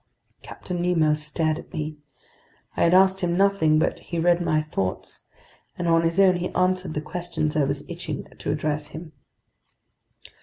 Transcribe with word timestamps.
Captain 0.41 0.81
Nemo 0.81 1.13
stared 1.13 1.59
at 1.59 1.71
me. 1.71 1.95
I 2.75 2.81
had 2.85 2.95
asked 2.95 3.19
him 3.19 3.37
nothing, 3.37 3.77
but 3.77 3.99
he 3.99 4.17
read 4.17 4.41
my 4.41 4.59
thoughts, 4.59 5.25
and 5.77 5.87
on 5.87 6.01
his 6.01 6.19
own 6.19 6.37
he 6.37 6.49
answered 6.55 6.95
the 6.95 7.01
questions 7.01 7.55
I 7.55 7.65
was 7.65 7.85
itching 7.87 8.27
to 8.39 8.49
address 8.51 8.87
him. 8.87 9.11